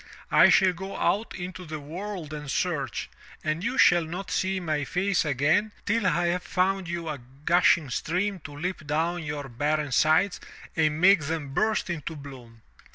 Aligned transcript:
I 0.31 0.49
shall 0.49 0.73
go 0.73 0.97
out 0.97 1.35
into 1.35 1.63
the 1.63 1.79
world 1.79 2.33
and 2.33 2.49
search, 2.49 3.07
and 3.43 3.63
you 3.63 3.77
shall 3.77 4.03
not 4.03 4.31
see 4.31 4.59
my 4.59 4.83
face 4.83 5.23
again 5.25 5.73
till 5.85 6.07
I 6.07 6.25
have 6.29 6.41
found 6.41 6.87
you 6.87 7.07
a 7.07 7.19
gushing 7.45 7.91
stream 7.91 8.39
to 8.45 8.55
leap 8.57 8.87
down 8.87 9.21
your 9.21 9.47
barren 9.47 9.91
sides 9.91 10.39
and 10.75 10.99
make 10.99 11.25
them 11.25 11.53
burst 11.53 11.87
into 11.91 12.15
bloom!" 12.15 12.63